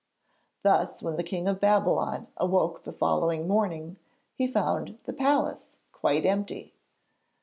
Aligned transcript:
Thus 0.63 1.03
when 1.03 1.15
the 1.15 1.21
King 1.21 1.47
of 1.47 1.59
Babylon 1.59 2.25
awoke 2.35 2.85
the 2.85 2.91
following 2.91 3.47
morning, 3.47 3.97
he 4.33 4.47
found 4.47 4.97
the 5.03 5.13
palace 5.13 5.77
quite 5.91 6.25
empty. 6.25 6.73